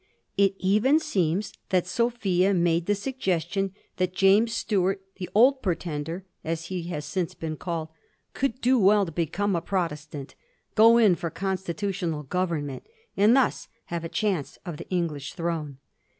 It 0.35 0.55
even 0.57 0.99
seems 0.99 1.53
that 1.69 1.85
Sophia 1.85 2.55
made 2.55 2.87
the 2.87 2.95
suggestion 2.95 3.71
that 3.97 4.15
James 4.15 4.51
Stuart, 4.51 4.99
the 5.17 5.29
Old 5.35 5.61
Pretender, 5.61 6.25
as 6.43 6.69
he 6.69 6.81
has 6.87 7.05
since 7.05 7.35
been 7.35 7.55
called, 7.55 7.89
would 8.41 8.59
do 8.61 8.79
well 8.79 9.05
to 9.05 9.11
become 9.11 9.55
a 9.55 9.61
Protestant, 9.61 10.33
go 10.73 10.97
in 10.97 11.13
for 11.13 11.29
constitutional 11.29 12.23
govenmient, 12.23 12.81
and 13.15 13.35
thus 13.37 13.67
have 13.93 14.03
a 14.03 14.09
chance 14.09 14.57
of 14.65 14.77
the 14.77 14.89
English 14.89 15.33
throne. 15.33 15.77